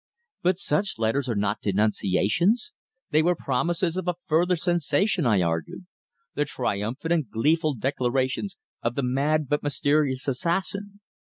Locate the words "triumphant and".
6.45-7.29